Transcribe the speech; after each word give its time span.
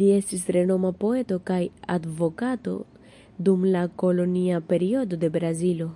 Li 0.00 0.08
estis 0.16 0.42
renoma 0.56 0.90
poeto 1.04 1.38
kaj 1.52 1.60
advokato 1.96 2.76
dum 3.48 3.66
la 3.78 3.88
kolonia 4.04 4.62
periodo 4.74 5.24
de 5.26 5.34
Brazilo. 5.38 5.88